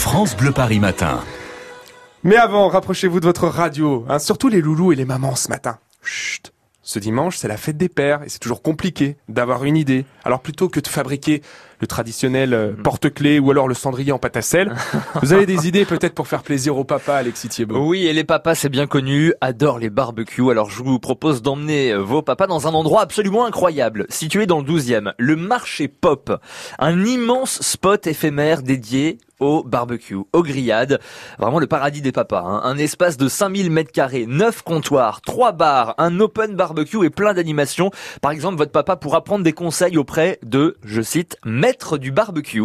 France 0.00 0.34
Bleu 0.34 0.50
Paris 0.50 0.80
Matin. 0.80 1.20
Mais 2.24 2.36
avant, 2.36 2.68
rapprochez-vous 2.68 3.20
de 3.20 3.26
votre 3.26 3.46
radio, 3.48 4.06
hein, 4.08 4.18
surtout 4.18 4.48
les 4.48 4.62
loulous 4.62 4.92
et 4.92 4.96
les 4.96 5.04
mamans 5.04 5.36
ce 5.36 5.48
matin. 5.50 5.78
Chut. 6.02 6.54
Ce 6.82 6.98
dimanche, 6.98 7.36
c'est 7.36 7.48
la 7.48 7.58
fête 7.58 7.76
des 7.76 7.90
pères 7.90 8.22
et 8.22 8.30
c'est 8.30 8.38
toujours 8.38 8.62
compliqué 8.62 9.18
d'avoir 9.28 9.64
une 9.64 9.76
idée. 9.76 10.06
Alors 10.24 10.40
plutôt 10.40 10.70
que 10.70 10.80
de 10.80 10.88
fabriquer 10.88 11.42
le 11.80 11.86
traditionnel 11.86 12.54
euh, 12.54 12.72
porte-clés 12.72 13.38
ou 13.38 13.50
alors 13.50 13.68
le 13.68 13.74
cendrier 13.74 14.12
en 14.12 14.18
pâte 14.18 14.36
à 14.36 14.42
sel, 14.42 14.74
vous 15.22 15.32
avez 15.32 15.46
des 15.46 15.66
idées 15.66 15.84
peut-être 15.84 16.14
pour 16.14 16.28
faire 16.28 16.42
plaisir 16.42 16.76
au 16.76 16.84
papa, 16.84 17.14
Alexis 17.14 17.48
Thiebaud? 17.48 17.86
Oui, 17.86 18.06
et 18.06 18.12
les 18.12 18.24
papas, 18.24 18.54
c'est 18.54 18.68
bien 18.68 18.86
connu, 18.86 19.32
adorent 19.40 19.78
les 19.78 19.90
barbecues. 19.90 20.50
Alors 20.50 20.70
je 20.70 20.82
vous 20.82 20.98
propose 20.98 21.42
d'emmener 21.42 21.92
euh, 21.92 21.98
vos 21.98 22.22
papas 22.22 22.46
dans 22.46 22.68
un 22.68 22.74
endroit 22.74 23.02
absolument 23.02 23.46
incroyable, 23.46 24.06
situé 24.08 24.46
dans 24.46 24.60
le 24.60 24.64
12e, 24.64 25.12
le 25.18 25.36
marché 25.36 25.88
Pop. 25.88 26.40
Un 26.78 27.04
immense 27.04 27.60
spot 27.62 28.06
éphémère 28.06 28.62
dédié 28.62 29.18
au 29.38 29.62
barbecue, 29.64 30.18
aux 30.34 30.42
grillades. 30.42 31.00
Vraiment 31.38 31.60
le 31.60 31.66
paradis 31.66 32.02
des 32.02 32.12
papas. 32.12 32.42
hein. 32.44 32.60
Un 32.62 32.76
espace 32.76 33.16
de 33.16 33.26
5000 33.26 33.70
mètres 33.70 33.90
carrés, 33.90 34.26
9 34.28 34.60
comptoirs, 34.62 35.22
3 35.22 35.52
bars, 35.52 35.94
un 35.96 36.20
open 36.20 36.54
barbecue 36.56 37.06
et 37.06 37.10
plein 37.10 37.32
d'animations. 37.32 37.90
Par 38.20 38.32
exemple, 38.32 38.58
votre 38.58 38.70
papa 38.72 38.96
pourra 38.96 39.24
prendre 39.24 39.42
des 39.42 39.54
conseils 39.54 39.96
auprès 39.96 40.38
de, 40.42 40.76
je 40.84 41.00
cite, 41.00 41.38
maître 41.46 41.69
du 41.98 42.10
barbecue 42.12 42.62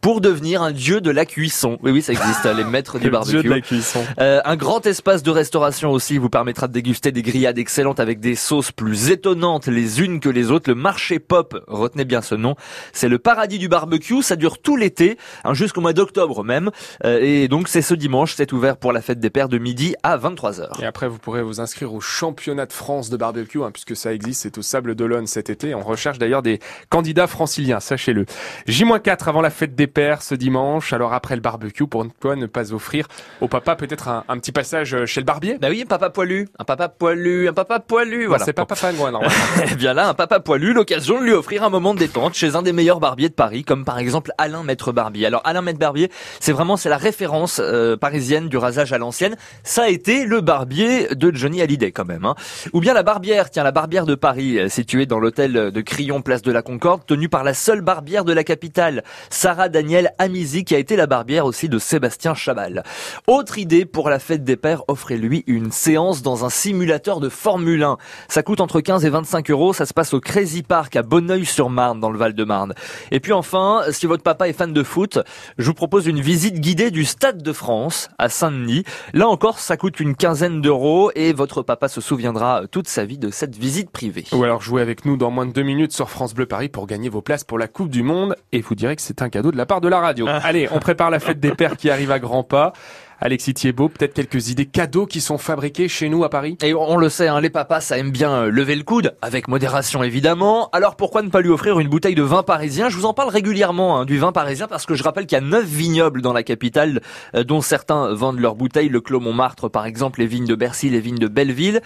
pour 0.00 0.20
devenir 0.20 0.62
un 0.62 0.72
dieu 0.72 1.00
de 1.00 1.10
la 1.10 1.26
cuisson. 1.26 1.78
Oui, 1.82 1.90
oui, 1.90 2.02
ça 2.02 2.12
existe, 2.12 2.44
les 2.44 2.64
maîtres 2.64 2.98
du 2.98 3.04
Le 3.06 3.10
barbecue. 3.10 3.32
dieu 3.32 3.42
de 3.42 3.48
la 3.48 3.60
cuisson. 3.60 4.04
Euh, 4.20 4.40
un 4.44 4.56
grand 4.56 4.86
espace 4.86 5.22
de 5.22 5.30
restauration 5.30 5.90
aussi 5.90 6.18
vous 6.18 6.30
permettra 6.30 6.68
de 6.68 6.72
déguster 6.72 7.12
des 7.12 7.22
grillades 7.22 7.58
excellentes 7.58 8.00
avec 8.00 8.20
des 8.20 8.34
sauces 8.34 8.72
plus 8.72 9.10
étonnantes 9.10 9.66
les 9.66 10.00
unes 10.00 10.20
que 10.20 10.28
les 10.28 10.50
autres. 10.50 10.68
Le 10.70 10.74
marché 10.74 11.18
pop, 11.18 11.62
retenez 11.68 12.04
bien 12.04 12.22
ce 12.22 12.34
nom, 12.34 12.54
c'est 12.92 13.08
le 13.08 13.18
paradis 13.18 13.58
du 13.58 13.68
barbecue. 13.68 14.22
Ça 14.22 14.36
dure 14.36 14.58
tout 14.58 14.76
l'été, 14.76 15.18
hein, 15.44 15.54
jusqu'au 15.54 15.80
mois 15.80 15.92
d'octobre 15.92 16.44
même. 16.44 16.70
Euh, 17.04 17.18
et 17.20 17.48
donc 17.48 17.68
c'est 17.68 17.82
ce 17.82 17.94
dimanche, 17.94 18.34
c'est 18.36 18.52
ouvert 18.52 18.76
pour 18.76 18.92
la 18.92 19.00
fête 19.00 19.20
des 19.20 19.30
pères 19.30 19.48
de 19.48 19.58
midi 19.58 19.94
à 20.02 20.16
23h. 20.16 20.82
Et 20.82 20.86
après, 20.86 21.08
vous 21.08 21.18
pourrez 21.18 21.42
vous 21.42 21.60
inscrire 21.60 21.92
au 21.92 22.00
championnat 22.00 22.66
de 22.66 22.72
France 22.72 23.10
de 23.10 23.16
barbecue, 23.16 23.62
hein, 23.62 23.70
puisque 23.72 23.96
ça 23.96 24.12
existe, 24.12 24.42
c'est 24.42 24.58
au 24.58 24.62
Sable 24.62 24.94
d'Olonne 24.94 25.26
cet 25.26 25.50
été. 25.50 25.74
On 25.74 25.82
recherche 25.82 26.18
d'ailleurs 26.18 26.42
des 26.42 26.60
candidats 26.88 27.26
franciliens, 27.26 27.80
sachez-le. 27.80 28.26
J-4 28.66 29.28
avant 29.28 29.40
la 29.40 29.50
fête 29.50 29.74
des 29.74 29.86
pères 29.86 30.22
ce 30.22 30.34
dimanche. 30.34 30.92
Alors 30.92 31.12
après 31.12 31.34
le 31.34 31.40
barbecue, 31.40 31.86
pourquoi 31.86 32.36
ne 32.36 32.46
pas 32.46 32.72
offrir 32.72 33.06
au 33.40 33.48
papa 33.48 33.76
peut-être 33.76 34.08
un, 34.08 34.24
un 34.28 34.38
petit 34.38 34.52
passage 34.52 35.04
chez 35.06 35.20
le 35.20 35.26
barbier 35.26 35.58
Bah 35.60 35.68
oui, 35.70 35.82
un 35.82 35.86
papa 35.86 36.10
poilu, 36.10 36.48
un 36.58 36.64
papa 36.64 36.88
poilu, 36.88 37.48
un 37.48 37.52
papa 37.52 37.80
poilu, 37.80 38.26
voilà. 38.26 38.44
C'est 38.44 38.52
pas 38.52 38.66
papa 38.66 38.92
Gouin, 38.92 39.10
normalement. 39.10 39.34
Eh 39.70 39.74
bien 39.76 39.94
là, 39.94 40.08
un 40.08 40.14
papa 40.14 40.40
poilu, 40.40 40.72
l'occasion 40.72 41.18
de 41.18 41.24
lui 41.24 41.32
offrir 41.32 41.64
un 41.64 41.70
moment 41.70 41.94
de 41.94 41.98
détente 42.00 42.34
chez 42.34 42.56
un 42.56 42.62
des 42.62 42.72
meilleurs 42.72 43.00
barbiers 43.00 43.28
de 43.28 43.34
Paris, 43.34 43.64
comme 43.64 43.84
par 43.84 43.98
exemple 43.98 44.32
Alain 44.38 44.62
Maître 44.62 44.92
Barbier. 44.92 45.26
Alors 45.26 45.42
Alain 45.44 45.62
Maître 45.62 45.78
Barbier, 45.78 46.10
c'est 46.40 46.52
vraiment 46.52 46.76
c'est 46.76 46.88
la 46.88 46.96
référence 46.96 47.60
euh, 47.62 47.96
parisienne 47.96 48.48
du 48.48 48.56
rasage 48.56 48.92
à 48.92 48.98
l'ancienne. 48.98 49.36
Ça 49.62 49.84
a 49.84 49.88
été 49.88 50.24
le 50.26 50.40
barbier 50.40 51.08
de 51.14 51.34
Johnny 51.34 51.62
Hallyday 51.62 51.92
quand 51.92 52.04
même. 52.04 52.24
Hein. 52.24 52.34
Ou 52.72 52.80
bien 52.80 52.94
la 52.94 53.02
barbière, 53.02 53.50
tiens 53.50 53.64
la 53.64 53.72
barbière 53.72 54.06
de 54.06 54.14
Paris, 54.14 54.58
euh, 54.58 54.68
située 54.68 55.06
dans 55.06 55.18
l'hôtel 55.18 55.52
de 55.52 55.80
Crillon, 55.80 56.20
place 56.22 56.42
de 56.42 56.52
la 56.52 56.62
Concorde, 56.62 57.06
tenue 57.06 57.28
par 57.28 57.44
la 57.44 57.54
seule 57.54 57.80
barbière 57.80 58.24
de 58.24 58.32
la 58.34 58.44
capitale, 58.44 59.02
Sarah 59.30 59.68
Daniel 59.68 60.12
Amizi, 60.18 60.64
qui 60.64 60.74
a 60.74 60.78
été 60.78 60.96
la 60.96 61.06
barbière 61.06 61.46
aussi 61.46 61.68
de 61.68 61.78
Sébastien 61.78 62.34
Chabal. 62.34 62.82
Autre 63.26 63.58
idée 63.58 63.84
pour 63.84 64.10
la 64.10 64.18
fête 64.18 64.44
des 64.44 64.56
pères, 64.56 64.82
offrez-lui 64.88 65.44
une 65.46 65.72
séance 65.72 66.22
dans 66.22 66.44
un 66.44 66.50
simulateur 66.50 67.20
de 67.20 67.28
Formule 67.28 67.82
1. 67.82 67.96
Ça 68.28 68.42
coûte 68.42 68.60
entre 68.60 68.80
15 68.80 69.04
et 69.04 69.10
25 69.10 69.50
euros. 69.50 69.72
Ça 69.72 69.86
se 69.86 69.94
passe 69.94 70.14
au 70.14 70.20
Crazy 70.20 70.62
Park 70.62 70.96
à 70.96 71.02
Bonneuil-sur-Marne, 71.02 72.00
dans 72.00 72.10
le 72.10 72.18
Val-de-Marne. 72.18 72.74
Et 73.10 73.20
puis 73.20 73.32
enfin, 73.32 73.82
si 73.90 74.06
votre 74.06 74.22
papa 74.22 74.48
est 74.48 74.52
fan 74.52 74.72
de 74.72 74.82
foot, 74.82 75.18
je 75.58 75.66
vous 75.66 75.74
propose 75.74 76.06
une 76.06 76.20
visite 76.20 76.60
guidée 76.60 76.90
du 76.90 77.04
Stade 77.04 77.42
de 77.42 77.52
France 77.52 78.08
à 78.18 78.28
Saint-Denis. 78.28 78.84
Là 79.12 79.28
encore, 79.28 79.58
ça 79.58 79.76
coûte 79.76 80.00
une 80.00 80.14
quinzaine 80.14 80.60
d'euros 80.60 81.10
et 81.14 81.32
votre 81.32 81.62
papa 81.62 81.88
se 81.88 82.00
souviendra 82.00 82.62
toute 82.70 82.88
sa 82.88 83.04
vie 83.04 83.18
de 83.18 83.30
cette 83.30 83.56
visite 83.56 83.90
privée. 83.90 84.24
Ou 84.32 84.42
alors 84.42 84.62
jouez 84.62 84.82
avec 84.82 85.04
nous 85.04 85.16
dans 85.16 85.30
moins 85.30 85.46
de 85.46 85.52
deux 85.52 85.62
minutes 85.62 85.92
sur 85.92 86.10
France 86.10 86.34
Bleu 86.34 86.46
Paris 86.46 86.68
pour 86.68 86.86
gagner 86.86 87.08
vos 87.08 87.22
places 87.22 87.44
pour 87.44 87.58
la 87.58 87.68
Coupe 87.68 87.90
du 87.90 88.02
Monde 88.02 88.23
et 88.52 88.60
vous 88.60 88.74
direz 88.74 88.96
que 88.96 89.02
c'est 89.02 89.22
un 89.22 89.28
cadeau 89.28 89.50
de 89.50 89.56
la 89.56 89.66
part 89.66 89.80
de 89.80 89.88
la 89.88 90.00
radio. 90.00 90.26
Allez, 90.28 90.68
on 90.72 90.78
prépare 90.78 91.10
la 91.10 91.20
fête 91.20 91.40
des 91.40 91.52
pères 91.52 91.76
qui 91.76 91.90
arrive 91.90 92.10
à 92.10 92.18
grands 92.18 92.44
pas. 92.44 92.72
Alexis 93.20 93.54
Thiebaud, 93.54 93.88
peut-être 93.88 94.14
quelques 94.14 94.48
idées 94.50 94.66
cadeaux 94.66 95.06
qui 95.06 95.20
sont 95.20 95.38
fabriqués 95.38 95.88
chez 95.88 96.08
nous 96.08 96.24
à 96.24 96.30
Paris? 96.30 96.58
Et 96.62 96.74
on 96.74 96.96
le 96.96 97.08
sait, 97.08 97.28
hein, 97.28 97.40
les 97.40 97.50
papas, 97.50 97.80
ça 97.80 97.96
aime 97.98 98.10
bien 98.10 98.30
euh, 98.32 98.50
lever 98.50 98.74
le 98.76 98.82
coude, 98.82 99.14
avec 99.22 99.48
modération 99.48 100.02
évidemment. 100.02 100.68
Alors 100.72 100.96
pourquoi 100.96 101.22
ne 101.22 101.28
pas 101.28 101.40
lui 101.40 101.48
offrir 101.50 101.78
une 101.80 101.88
bouteille 101.88 102.14
de 102.14 102.22
vin 102.22 102.42
parisien? 102.42 102.88
Je 102.88 102.96
vous 102.96 103.04
en 103.06 103.14
parle 103.14 103.28
régulièrement 103.30 103.98
hein, 104.00 104.04
du 104.04 104.18
vin 104.18 104.32
parisien 104.32 104.66
parce 104.66 104.84
que 104.86 104.94
je 104.94 105.02
rappelle 105.02 105.26
qu'il 105.26 105.36
y 105.36 105.40
a 105.40 105.44
neuf 105.44 105.64
vignobles 105.64 106.22
dans 106.22 106.32
la 106.32 106.42
capitale, 106.42 107.00
euh, 107.34 107.44
dont 107.44 107.60
certains 107.60 108.12
vendent 108.14 108.40
leurs 108.40 108.56
bouteilles. 108.56 108.88
Le 108.88 109.00
Clos 109.00 109.20
Montmartre, 109.20 109.68
par 109.70 109.86
exemple, 109.86 110.20
les 110.20 110.26
vignes 110.26 110.46
de 110.46 110.54
Bercy, 110.54 110.90
les 110.90 111.00
vignes 111.00 111.18
de 111.18 111.28
Belleville. 111.28 111.80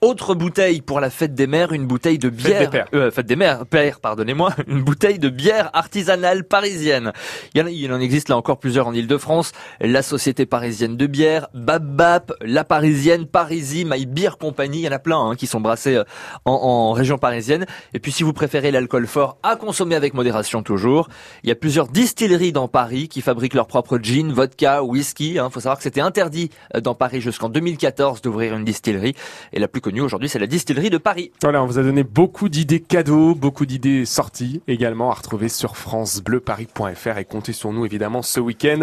Autre 0.00 0.34
bouteille 0.34 0.80
pour 0.82 1.00
la 1.00 1.10
fête 1.10 1.34
des 1.34 1.46
mères, 1.46 1.72
une 1.72 1.86
bouteille 1.86 2.18
de 2.18 2.28
bière. 2.28 2.60
des 2.60 2.68
pères. 2.68 2.86
Euh, 2.94 3.10
fête 3.10 3.26
des 3.26 3.36
mères, 3.36 3.64
père, 3.66 4.00
pardonnez-moi, 4.00 4.52
une 4.68 4.82
bouteille 4.82 5.18
de 5.18 5.28
bière 5.30 5.70
artisanale 5.72 6.44
parisienne. 6.44 7.12
Il 7.54 7.60
y 7.60 7.62
en, 7.62 7.66
a- 7.66 7.70
il 7.70 7.92
en 7.92 8.00
existe 8.00 8.28
là 8.28 8.36
encore 8.36 8.58
plusieurs 8.58 8.86
en 8.86 8.92
Ile-de-France. 8.92 9.52
La 9.80 10.02
Société 10.02 10.44
parisienne 10.46 10.73
de 10.74 11.06
bière, 11.06 11.46
Bab 11.54 11.84
Bap, 11.84 12.32
La 12.40 12.64
Parisienne, 12.64 13.26
Parisie, 13.26 13.84
My 13.84 14.06
Beer 14.06 14.36
Company. 14.40 14.78
Il 14.78 14.84
y 14.84 14.88
en 14.88 14.92
a 14.92 14.98
plein 14.98 15.18
hein, 15.18 15.36
qui 15.36 15.46
sont 15.46 15.60
brassés 15.60 15.94
euh, 15.94 16.04
en, 16.44 16.52
en 16.52 16.92
région 16.92 17.16
parisienne. 17.16 17.64
Et 17.92 18.00
puis 18.00 18.10
si 18.10 18.24
vous 18.24 18.32
préférez 18.32 18.72
l'alcool 18.72 19.06
fort, 19.06 19.38
à 19.44 19.54
consommer 19.54 19.94
avec 19.94 20.14
modération 20.14 20.62
toujours. 20.62 21.08
Il 21.44 21.48
y 21.48 21.52
a 21.52 21.54
plusieurs 21.54 21.86
distilleries 21.86 22.50
dans 22.50 22.66
Paris 22.66 23.08
qui 23.08 23.20
fabriquent 23.20 23.54
leur 23.54 23.68
propre 23.68 23.98
gin, 23.98 24.32
vodka, 24.32 24.82
whisky. 24.82 25.34
Il 25.34 25.48
faut 25.50 25.60
savoir 25.60 25.76
que 25.76 25.84
c'était 25.84 26.00
interdit 26.00 26.50
euh, 26.74 26.80
dans 26.80 26.94
Paris 26.94 27.20
jusqu'en 27.20 27.48
2014 27.48 28.20
d'ouvrir 28.20 28.56
une 28.56 28.64
distillerie. 28.64 29.14
Et 29.52 29.60
la 29.60 29.68
plus 29.68 29.80
connue 29.80 30.00
aujourd'hui, 30.00 30.28
c'est 30.28 30.40
la 30.40 30.48
distillerie 30.48 30.90
de 30.90 30.98
Paris. 30.98 31.30
Voilà, 31.40 31.62
on 31.62 31.66
vous 31.66 31.78
a 31.78 31.82
donné 31.82 32.02
beaucoup 32.02 32.48
d'idées 32.48 32.80
cadeaux, 32.80 33.36
beaucoup 33.36 33.64
d'idées 33.64 34.04
sorties 34.06 34.60
également 34.66 35.12
à 35.12 35.14
retrouver 35.14 35.48
sur 35.48 35.76
francebleuparis.fr 35.76 37.18
et 37.18 37.24
comptez 37.24 37.52
sur 37.52 37.72
nous 37.72 37.86
évidemment 37.86 38.22
ce 38.22 38.40
week-end 38.40 38.80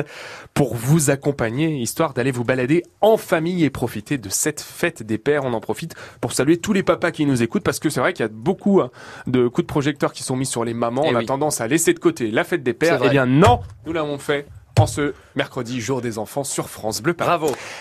pour 0.54 0.76
vous 0.76 1.10
accompagner, 1.10 1.81
histoire 1.82 2.14
d'aller 2.14 2.32
vous 2.32 2.44
balader 2.44 2.84
en 3.02 3.18
famille 3.18 3.64
et 3.64 3.70
profiter 3.70 4.18
de 4.18 4.30
cette 4.30 4.62
fête 4.62 5.04
des 5.04 5.18
pères. 5.18 5.44
On 5.44 5.54
en 5.54 5.60
profite 5.60 5.96
pour 6.22 6.34
saluer 6.34 6.58
tous 6.58 6.74
les 6.74 6.84
papas 6.84 7.12
qui 7.12 7.26
nous 7.26 7.44
écoutent 7.44 7.64
parce 7.64 7.80
que 7.80 7.90
c'est 7.90 8.00
vrai 8.00 8.14
qu'il 8.14 8.24
y 8.24 8.30
a 8.30 8.32
beaucoup 8.32 8.82
hein, 8.82 8.92
de 9.28 9.48
coups 9.48 9.66
de 9.66 9.72
projecteur 9.72 10.14
qui 10.14 10.24
sont 10.24 10.36
mis 10.36 10.46
sur 10.46 10.64
les 10.64 10.74
mamans. 10.74 11.04
Eh 11.06 11.14
on 11.14 11.16
a 11.16 11.24
tendance 11.24 11.62
à 11.62 11.68
laisser 11.68 11.94
de 11.94 12.00
côté 12.00 12.32
la 12.32 12.44
fête 12.44 12.64
des 12.64 12.74
pères. 12.74 13.02
Eh 13.04 13.10
bien 13.10 13.26
non, 13.26 13.62
nous 13.86 13.94
l'avons 13.94 14.18
fait 14.18 14.48
en 14.80 14.88
ce 14.88 15.14
mercredi 15.36 15.80
jour 15.82 16.02
des 16.02 16.18
enfants 16.18 16.44
sur 16.44 16.70
France 16.70 17.02
Bleu 17.02 17.14
Paris. 17.14 17.30
Bravo. 17.30 17.56